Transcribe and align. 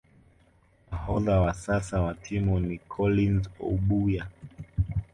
Nahodha 0.91 1.41
wa 1.41 1.53
sasa 1.53 2.01
wa 2.05 2.13
timu 2.23 2.55
ni 2.59 2.77
Collins 2.77 3.45
Obuya 3.69 4.27